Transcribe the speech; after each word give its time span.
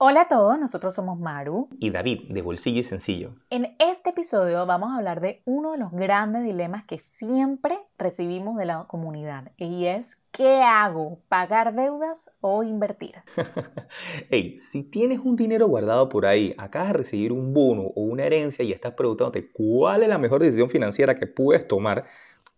Hola 0.00 0.20
a 0.20 0.28
todos, 0.28 0.60
nosotros 0.60 0.94
somos 0.94 1.18
Maru 1.18 1.70
y 1.80 1.90
David 1.90 2.30
de 2.30 2.40
Bolsillo 2.40 2.78
y 2.78 2.82
Sencillo. 2.84 3.34
En 3.50 3.74
este 3.80 4.10
episodio 4.10 4.64
vamos 4.64 4.92
a 4.92 4.98
hablar 4.98 5.20
de 5.20 5.42
uno 5.44 5.72
de 5.72 5.78
los 5.78 5.90
grandes 5.90 6.44
dilemas 6.44 6.84
que 6.84 7.00
siempre 7.00 7.80
recibimos 7.98 8.56
de 8.58 8.66
la 8.66 8.84
comunidad 8.86 9.50
y 9.56 9.86
es 9.86 10.16
¿qué 10.30 10.62
hago? 10.62 11.18
¿Pagar 11.28 11.74
deudas 11.74 12.30
o 12.40 12.62
invertir? 12.62 13.16
hey, 14.30 14.60
si 14.70 14.84
tienes 14.84 15.18
un 15.18 15.34
dinero 15.34 15.66
guardado 15.66 16.08
por 16.08 16.26
ahí, 16.26 16.54
acabas 16.58 16.92
de 16.92 16.98
recibir 16.98 17.32
un 17.32 17.52
bono 17.52 17.82
o 17.96 18.02
una 18.02 18.22
herencia 18.22 18.64
y 18.64 18.70
estás 18.70 18.94
preguntándote 18.94 19.50
cuál 19.50 20.04
es 20.04 20.08
la 20.08 20.18
mejor 20.18 20.40
decisión 20.40 20.70
financiera 20.70 21.16
que 21.16 21.26
puedes 21.26 21.66
tomar, 21.66 22.04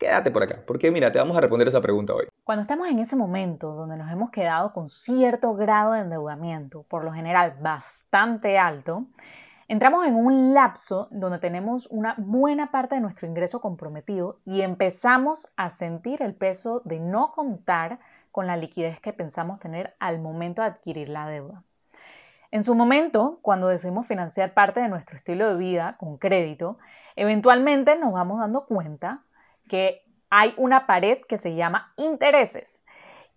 quédate 0.00 0.30
por 0.30 0.42
acá, 0.42 0.62
porque 0.66 0.90
mira, 0.90 1.12
te 1.12 1.18
vamos 1.18 1.36
a 1.36 1.40
responder 1.42 1.68
esa 1.68 1.82
pregunta 1.82 2.14
hoy. 2.14 2.26
Cuando 2.42 2.62
estamos 2.62 2.88
en 2.88 2.98
ese 2.98 3.16
momento 3.16 3.74
donde 3.74 3.98
nos 3.98 4.10
hemos 4.10 4.30
quedado 4.30 4.72
con 4.72 4.88
cierto 4.88 5.54
grado 5.54 5.92
de 5.92 6.00
endeudamiento, 6.00 6.84
por 6.84 7.04
lo 7.04 7.12
general 7.12 7.58
bastante 7.60 8.58
alto, 8.58 9.04
entramos 9.68 10.06
en 10.06 10.14
un 10.14 10.54
lapso 10.54 11.08
donde 11.10 11.38
tenemos 11.38 11.86
una 11.90 12.14
buena 12.16 12.70
parte 12.70 12.94
de 12.94 13.02
nuestro 13.02 13.28
ingreso 13.28 13.60
comprometido 13.60 14.40
y 14.46 14.62
empezamos 14.62 15.52
a 15.56 15.68
sentir 15.68 16.22
el 16.22 16.34
peso 16.34 16.80
de 16.86 16.98
no 16.98 17.32
contar 17.32 18.00
con 18.32 18.46
la 18.46 18.56
liquidez 18.56 19.00
que 19.00 19.12
pensamos 19.12 19.60
tener 19.60 19.94
al 20.00 20.20
momento 20.20 20.62
de 20.62 20.68
adquirir 20.68 21.10
la 21.10 21.28
deuda. 21.28 21.62
En 22.50 22.64
su 22.64 22.74
momento, 22.74 23.38
cuando 23.42 23.68
decidimos 23.68 24.06
financiar 24.06 24.54
parte 24.54 24.80
de 24.80 24.88
nuestro 24.88 25.14
estilo 25.14 25.46
de 25.46 25.56
vida 25.56 25.96
con 25.98 26.16
crédito, 26.16 26.78
eventualmente 27.16 27.96
nos 27.96 28.12
vamos 28.12 28.40
dando 28.40 28.64
cuenta 28.64 29.20
que 29.70 30.02
hay 30.30 30.52
una 30.56 30.86
pared 30.86 31.18
que 31.28 31.38
se 31.38 31.54
llama 31.54 31.94
intereses. 31.96 32.82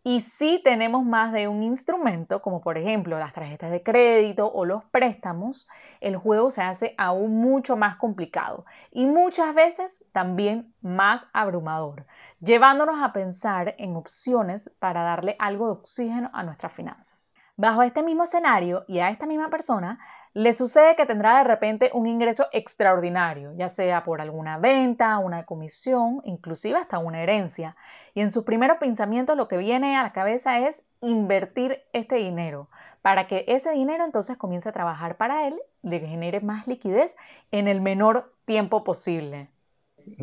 Y 0.06 0.20
si 0.20 0.60
tenemos 0.62 1.06
más 1.06 1.32
de 1.32 1.48
un 1.48 1.64
instrumento, 1.64 2.42
como 2.42 2.60
por 2.60 2.78
ejemplo 2.78 3.18
las 3.18 3.32
tarjetas 3.32 3.72
de 3.72 3.84
crédito 3.84 4.52
o 4.52 4.66
los 4.66 4.84
préstamos, 4.84 5.70
el 6.02 6.18
juego 6.18 6.52
se 6.52 6.62
hace 6.62 6.94
aún 6.98 7.38
mucho 7.38 7.78
más 7.78 7.96
complicado 7.96 8.66
y 8.92 9.06
muchas 9.06 9.56
veces 9.56 10.04
también 10.12 10.74
más 10.82 11.26
abrumador, 11.32 12.06
llevándonos 12.42 13.02
a 13.02 13.14
pensar 13.14 13.76
en 13.78 13.96
opciones 13.96 14.76
para 14.80 15.04
darle 15.04 15.38
algo 15.40 15.68
de 15.68 15.74
oxígeno 15.74 16.30
a 16.34 16.44
nuestras 16.44 16.74
finanzas. 16.74 17.34
Bajo 17.56 17.84
este 17.84 18.04
mismo 18.04 18.24
escenario 18.24 18.84
y 18.90 19.00
a 19.00 19.10
esta 19.10 19.26
misma 19.26 19.50
persona, 19.50 20.00
le 20.34 20.54
sucede 20.54 20.96
que 20.96 21.06
tendrá 21.06 21.38
de 21.38 21.44
repente 21.44 21.92
un 21.94 22.08
ingreso 22.08 22.48
extraordinario, 22.52 23.54
ya 23.56 23.70
sea 23.70 24.04
por 24.04 24.20
alguna 24.20 24.58
venta, 24.58 25.20
una 25.20 25.46
comisión, 25.46 26.22
inclusive 26.26 26.78
hasta 26.78 26.98
una 26.98 27.22
herencia. 27.22 27.70
Y 28.16 28.22
en 28.22 28.32
sus 28.32 28.44
primeros 28.44 28.78
pensamientos 28.78 29.38
lo 29.38 29.48
que 29.48 29.58
viene 29.58 29.96
a 29.96 30.04
la 30.04 30.12
cabeza 30.12 30.60
es 30.60 30.86
invertir 31.02 31.84
este 31.94 32.16
dinero 32.16 32.70
para 33.04 33.28
que 33.28 33.46
ese 33.48 33.72
dinero 33.72 34.06
entonces 34.06 34.38
comience 34.38 34.70
a 34.70 34.72
trabajar 34.72 35.18
para 35.18 35.48
él, 35.48 35.60
le 35.84 36.00
genere 36.00 36.40
más 36.40 36.68
liquidez 36.68 37.16
en 37.52 37.68
el 37.68 37.82
menor 37.82 38.34
tiempo 38.46 38.84
posible. 38.84 39.50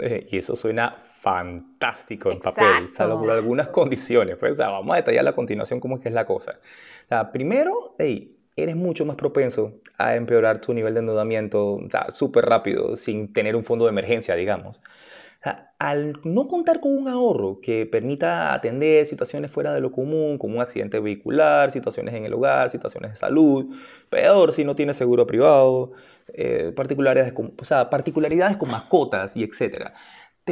Eh, 0.02 0.26
y 0.30 0.38
eso 0.38 0.56
suena 0.56 0.96
fantástico 1.20 2.30
en 2.30 2.40
papel, 2.40 2.88
salvo 2.88 3.20
por 3.20 3.30
algunas 3.30 3.68
condiciones. 3.70 4.36
Pues, 4.38 4.56
vamos 4.56 4.92
a 4.92 4.96
detallar 4.96 5.28
a 5.28 5.34
continuación 5.34 5.78
cómo 5.78 5.96
es 5.96 6.02
que 6.02 6.08
es 6.08 6.14
la 6.14 6.24
cosa. 6.24 6.58
primero, 7.32 7.94
hey, 7.98 8.39
eres 8.56 8.76
mucho 8.76 9.04
más 9.04 9.16
propenso 9.16 9.74
a 9.98 10.16
empeorar 10.16 10.60
tu 10.60 10.74
nivel 10.74 10.94
de 10.94 11.00
endeudamiento 11.00 11.78
súper 12.12 12.46
rápido, 12.46 12.96
sin 12.96 13.32
tener 13.32 13.56
un 13.56 13.64
fondo 13.64 13.84
de 13.86 13.90
emergencia, 13.90 14.34
digamos. 14.34 14.80
al 15.78 16.20
no 16.24 16.48
contar 16.48 16.80
con 16.80 16.96
un 16.96 17.08
ahorro 17.08 17.60
que 17.62 17.86
permita 17.86 18.52
atender 18.52 19.06
situaciones 19.06 19.50
fuera 19.50 19.72
de 19.72 19.80
lo 19.80 19.90
común, 19.92 20.36
como 20.38 20.56
un 20.56 20.62
accidente 20.62 21.00
vehicular, 21.00 21.70
situaciones 21.70 22.14
en 22.14 22.24
el 22.26 22.34
hogar, 22.34 22.68
situaciones 22.70 23.12
de 23.12 23.16
salud, 23.16 23.74
peor 24.10 24.52
si 24.52 24.64
no 24.64 24.74
tienes 24.74 24.96
seguro 24.98 25.26
privado, 25.26 25.92
eh, 26.34 26.72
particularidades, 26.76 27.32
con, 27.32 27.52
particularidades 27.90 28.56
con 28.58 28.70
mascotas 28.70 29.36
y 29.36 29.44
etcétera 29.44 29.94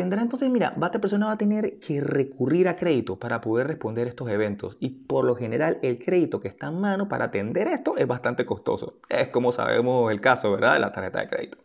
tendrá 0.01 0.23
entonces, 0.23 0.49
mira, 0.51 0.75
esta 0.83 1.01
persona 1.01 1.27
va 1.27 1.33
a 1.33 1.39
tener 1.39 1.81
que 1.81 2.01
recurrir 2.01 2.69
a 2.69 2.77
crédito 2.77 3.19
para 3.19 3.41
poder 3.41 3.67
responder 3.67 4.07
estos 4.07 4.29
eventos 4.29 4.77
y 4.81 4.91
por 4.91 5.25
lo 5.25 5.35
general 5.35 5.79
el 5.83 5.99
crédito 5.99 6.41
que 6.41 6.49
está 6.49 6.69
en 6.69 6.81
mano 6.81 7.09
para 7.09 7.27
atender 7.27 7.67
esto 7.67 7.97
es 7.97 8.07
bastante 8.07 8.47
costoso. 8.47 9.01
Es 9.09 9.29
como 9.29 9.53
sabemos 9.53 10.11
el 10.13 10.21
caso, 10.21 10.53
¿verdad? 10.53 10.75
De 10.75 10.81
la 10.81 10.93
tarjeta 10.93 11.21
de 11.21 11.27
crédito. 11.27 11.59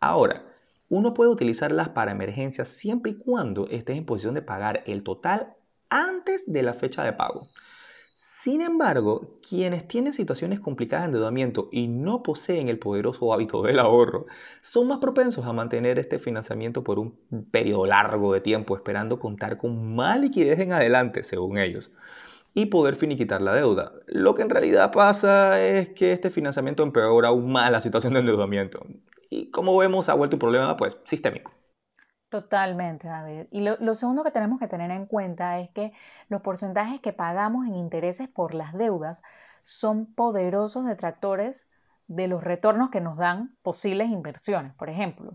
Ahora, 0.00 0.44
uno 0.90 1.14
puede 1.14 1.30
utilizarlas 1.30 1.88
para 1.88 2.12
emergencias 2.12 2.68
siempre 2.68 3.12
y 3.12 3.14
cuando 3.16 3.66
estés 3.68 3.96
en 3.96 4.04
posición 4.04 4.34
de 4.34 4.42
pagar 4.42 4.82
el 4.86 5.02
total 5.02 5.54
antes 5.88 6.44
de 6.46 6.62
la 6.62 6.74
fecha 6.74 7.02
de 7.04 7.14
pago. 7.14 7.48
Sin 8.16 8.60
embargo, 8.60 9.38
quienes 9.46 9.88
tienen 9.88 10.12
situaciones 10.12 10.60
complicadas 10.60 11.04
de 11.04 11.06
endeudamiento 11.06 11.68
y 11.72 11.88
no 11.88 12.22
poseen 12.22 12.68
el 12.68 12.78
poderoso 12.78 13.32
hábito 13.32 13.62
del 13.62 13.78
ahorro, 13.78 14.26
son 14.62 14.88
más 14.88 14.98
propensos 14.98 15.46
a 15.46 15.52
mantener 15.52 15.98
este 15.98 16.18
financiamiento 16.18 16.84
por 16.84 16.98
un 16.98 17.16
periodo 17.50 17.86
largo 17.86 18.32
de 18.32 18.40
tiempo, 18.40 18.76
esperando 18.76 19.18
contar 19.18 19.58
con 19.58 19.94
más 19.94 20.20
liquidez 20.20 20.60
en 20.60 20.72
adelante, 20.72 21.22
según 21.22 21.58
ellos, 21.58 21.90
y 22.54 22.66
poder 22.66 22.96
finiquitar 22.96 23.40
la 23.40 23.54
deuda. 23.54 23.92
Lo 24.06 24.34
que 24.34 24.42
en 24.42 24.50
realidad 24.50 24.92
pasa 24.92 25.60
es 25.64 25.90
que 25.90 26.12
este 26.12 26.30
financiamiento 26.30 26.82
empeora 26.82 27.28
aún 27.28 27.50
más 27.50 27.70
la 27.70 27.80
situación 27.80 28.12
de 28.12 28.20
endeudamiento. 28.20 28.86
Y 29.30 29.50
como 29.50 29.76
vemos, 29.76 30.08
ha 30.08 30.14
vuelto 30.14 30.36
un 30.36 30.40
problema 30.40 30.76
pues 30.76 30.98
sistémico. 31.04 31.52
Totalmente, 32.34 33.06
David. 33.06 33.46
Y 33.52 33.60
lo, 33.60 33.94
segundo 33.94 34.24
que 34.24 34.32
tenemos 34.32 34.58
que 34.58 34.66
tener 34.66 34.90
en 34.90 35.06
cuenta 35.06 35.60
es 35.60 35.70
que 35.70 35.92
los 36.28 36.42
porcentajes 36.42 37.00
que 37.00 37.12
pagamos 37.12 37.64
en 37.64 37.76
intereses 37.76 38.28
por 38.28 38.54
las 38.54 38.72
deudas 38.72 39.22
son 39.62 40.04
poderosos 40.06 40.84
detractores 40.84 41.68
de 42.08 42.26
los 42.26 42.42
retornos 42.42 42.90
que 42.90 43.00
nos 43.00 43.16
dan 43.18 43.54
posibles 43.62 44.08
inversiones, 44.08 44.74
por 44.74 44.90
ejemplo. 44.90 45.34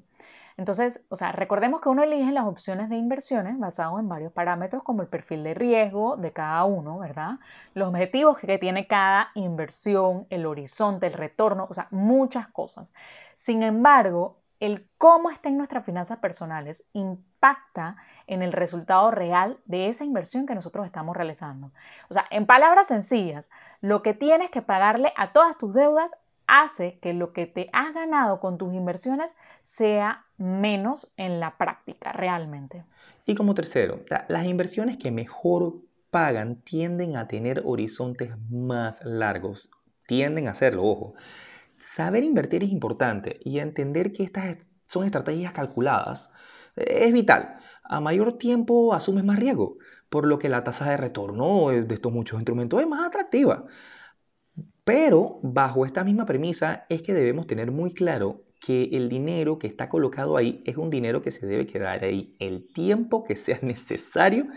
Entonces, 0.58 1.02
o 1.08 1.16
sea, 1.16 1.32
recordemos 1.32 1.80
que 1.80 1.88
uno 1.88 2.04
elige 2.04 2.34
las 2.34 2.44
opciones 2.44 2.90
de 2.90 2.98
inversiones 2.98 3.58
basadas 3.58 3.98
en 3.98 4.10
varios 4.10 4.34
parámetros 4.34 4.84
como 4.84 5.02
el 5.02 5.08
perfil 5.08 5.46
de 5.46 5.54
riesgo 5.54 6.18
de 6.18 6.34
cada 6.34 6.66
uno, 6.66 7.00
¿verdad? 7.00 7.40
Los 7.76 7.88
objetivos 7.88 8.40
que 8.40 8.58
tiene 8.58 8.88
cada 8.88 9.30
inversión, 9.36 10.28
el 10.30 10.46
horizonte, 10.46 11.08
el 11.08 11.14
retorno, 11.14 11.66
o 11.70 11.74
sea, 11.74 11.88
muchas 11.92 12.50
cosas. 12.50 12.94
Sin 13.36 13.64
embargo, 13.64 14.36
el 14.60 14.88
cómo 14.98 15.30
estén 15.30 15.58
nuestras 15.58 15.86
finanzas 15.86 16.20
personales 16.20 16.84
impacta 16.94 17.96
en 18.28 18.42
el 18.42 18.52
resultado 18.52 19.12
real 19.12 19.60
de 19.66 19.88
esa 19.88 20.04
inversión 20.04 20.46
que 20.46 20.56
nosotros 20.56 20.86
estamos 20.86 21.16
realizando. 21.16 21.72
O 22.10 22.14
sea, 22.14 22.26
en 22.30 22.46
palabras 22.46 22.88
sencillas, 22.88 23.50
lo 23.82 24.02
que 24.02 24.14
tienes 24.14 24.50
que 24.50 24.62
pagarle 24.62 25.14
a 25.16 25.32
todas 25.32 25.58
tus 25.58 25.74
deudas 25.74 26.16
hace 26.48 26.98
que 27.00 27.14
lo 27.14 27.32
que 27.32 27.46
te 27.46 27.70
has 27.74 27.94
ganado 27.94 28.40
con 28.40 28.58
tus 28.58 28.74
inversiones 28.74 29.36
sea 29.62 30.26
menos 30.38 31.14
en 31.16 31.40
la 31.40 31.58
práctica 31.58 32.12
realmente. 32.12 32.84
Y 33.26 33.36
como 33.36 33.54
tercero, 33.54 34.04
las 34.28 34.46
inversiones 34.46 34.98
que 34.98 35.12
mejor 35.12 35.76
pagan 36.10 36.56
tienden 36.62 37.16
a 37.16 37.28
tener 37.28 37.62
horizontes 37.66 38.32
más 38.50 39.04
largos, 39.06 39.70
tienden 40.08 40.48
a 40.48 40.52
hacerlo, 40.52 40.84
ojo. 40.84 41.14
Saber 41.80 42.24
invertir 42.24 42.64
es 42.64 42.72
importante 42.72 43.40
y 43.44 43.60
entender 43.60 44.12
que 44.14 44.24
estas 44.24 44.58
son 44.86 45.06
estrategias 45.06 45.54
calculadas 45.54 46.32
eh, 46.76 47.06
es 47.06 47.14
vital. 47.14 47.60
A 47.84 48.02
mayor 48.02 48.38
tiempo 48.38 48.94
asumes 48.94 49.24
más 49.24 49.40
riesgo, 49.40 49.78
por 50.10 50.26
lo 50.28 50.40
que 50.40 50.50
la 50.50 50.64
tasa 50.64 50.90
de 50.90 50.98
retorno 50.98 51.70
de 51.70 51.94
estos 51.94 52.12
muchos 52.12 52.40
instrumentos 52.40 52.82
es 52.82 52.88
más 52.88 53.06
atractiva. 53.08 53.66
Pero 54.86 55.40
bajo 55.44 55.86
esta 55.86 56.04
misma 56.04 56.26
premisa 56.26 56.86
es 56.90 57.02
que 57.02 57.14
debemos 57.14 57.48
tener 57.48 57.72
muy 57.72 57.94
claro 57.94 58.44
que 58.60 58.90
el 58.94 59.10
dinero 59.10 59.58
que 59.60 59.68
está 59.68 59.88
colocado 59.90 60.36
ahí 60.38 60.62
es 60.66 60.78
un 60.78 60.90
dinero 60.90 61.22
que 61.22 61.32
se 61.32 61.46
debe 61.46 61.66
quedar 61.66 62.04
ahí 62.04 62.36
el 62.40 62.68
tiempo 62.74 63.24
que 63.24 63.36
sea 63.36 63.60
necesario 63.62 64.48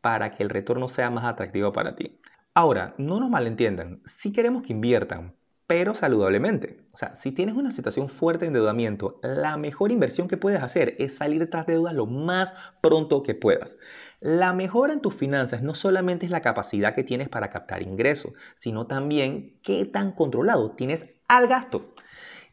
para 0.00 0.30
que 0.34 0.42
el 0.42 0.50
retorno 0.50 0.88
sea 0.88 1.10
más 1.10 1.24
atractivo 1.24 1.72
para 1.72 1.94
ti. 1.94 2.20
Ahora, 2.54 2.94
no 2.98 3.20
nos 3.20 3.30
malentiendan, 3.30 4.00
si 4.04 4.32
queremos 4.32 4.62
que 4.62 4.72
inviertan, 4.72 5.34
pero 5.70 5.94
saludablemente. 5.94 6.80
O 6.90 6.96
sea, 6.96 7.14
si 7.14 7.30
tienes 7.30 7.54
una 7.54 7.70
situación 7.70 8.08
fuerte 8.08 8.44
de 8.44 8.48
endeudamiento, 8.48 9.20
la 9.22 9.56
mejor 9.56 9.92
inversión 9.92 10.26
que 10.26 10.36
puedes 10.36 10.60
hacer 10.60 10.96
es 10.98 11.14
salir 11.14 11.40
estas 11.42 11.64
deudas 11.64 11.94
lo 11.94 12.06
más 12.06 12.52
pronto 12.80 13.22
que 13.22 13.36
puedas. 13.36 13.76
La 14.18 14.52
mejora 14.52 14.92
en 14.92 15.00
tus 15.00 15.14
finanzas 15.14 15.62
no 15.62 15.76
solamente 15.76 16.26
es 16.26 16.32
la 16.32 16.42
capacidad 16.42 16.92
que 16.92 17.04
tienes 17.04 17.28
para 17.28 17.50
captar 17.50 17.82
ingresos, 17.82 18.32
sino 18.56 18.88
también 18.88 19.60
qué 19.62 19.84
tan 19.84 20.10
controlado 20.10 20.72
tienes 20.72 21.06
al 21.28 21.46
gasto. 21.46 21.94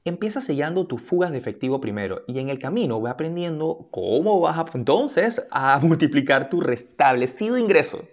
Empieza 0.05 0.39
sellando 0.39 0.85
tus 0.85 1.01
fugas 1.01 1.31
de 1.31 1.39
efectivo 1.39 1.81
primero 1.81 2.21
y 2.27 2.37
en 2.37 2.49
el 2.49 2.59
camino 2.59 3.01
ve 3.01 3.09
aprendiendo 3.09 3.87
cómo 3.89 4.39
vas 4.41 4.59
a, 4.59 4.65
entonces 4.75 5.41
a 5.49 5.79
multiplicar 5.81 6.51
tu 6.51 6.61
restablecido 6.61 7.57
ingreso 7.57 8.07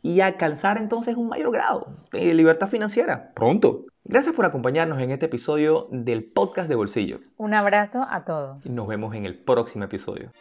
y 0.00 0.22
alcanzar 0.22 0.78
entonces 0.78 1.16
un 1.16 1.28
mayor 1.28 1.52
grado 1.52 1.88
de 2.10 2.32
libertad 2.32 2.70
financiera 2.70 3.32
pronto. 3.34 3.84
Gracias 4.04 4.34
por 4.34 4.44
acompañarnos 4.46 5.00
en 5.00 5.10
este 5.10 5.26
episodio 5.26 5.86
del 5.90 6.24
podcast 6.24 6.68
de 6.68 6.74
Bolsillo. 6.74 7.20
Un 7.36 7.54
abrazo 7.54 8.06
a 8.10 8.24
todos. 8.24 8.64
Nos 8.66 8.88
vemos 8.88 9.14
en 9.14 9.26
el 9.26 9.38
próximo 9.38 9.84
episodio. 9.84 10.32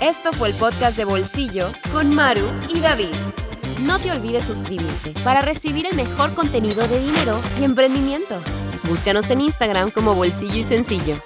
Esto 0.00 0.32
fue 0.32 0.50
el 0.50 0.54
podcast 0.54 0.96
de 0.96 1.04
Bolsillo 1.04 1.68
con 1.92 2.14
Maru 2.14 2.46
y 2.68 2.80
David. 2.80 3.14
No 3.86 3.98
te 3.98 4.12
olvides 4.12 4.44
suscribirte 4.44 5.14
para 5.24 5.40
recibir 5.40 5.86
el 5.86 5.96
mejor 5.96 6.34
contenido 6.34 6.86
de 6.86 7.00
dinero 7.00 7.40
y 7.58 7.64
emprendimiento. 7.64 8.36
Búscanos 8.88 9.30
en 9.30 9.40
Instagram 9.40 9.90
como 9.90 10.14
Bolsillo 10.14 10.56
y 10.56 10.64
Sencillo. 10.64 11.16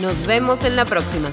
Nos 0.00 0.26
vemos 0.26 0.62
en 0.62 0.76
la 0.76 0.84
próxima. 0.84 1.32